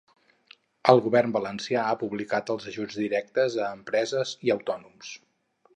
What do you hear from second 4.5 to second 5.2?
autònoms.